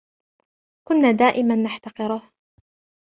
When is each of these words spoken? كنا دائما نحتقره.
كنا 0.87 1.11
دائما 1.11 1.55
نحتقره. 1.55 2.31